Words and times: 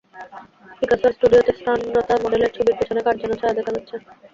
পিকাসোর 0.79 1.11
স্টুডিওতে 1.13 1.51
স্নানরতা 1.59 2.15
মডেলের 2.23 2.53
ছবির 2.53 2.77
পেছনে 2.79 3.01
কার 3.05 3.15
যেন 3.21 3.31
ছায়া 3.39 3.57
দেখা 3.57 3.71
যাচ্ছে। 3.75 3.95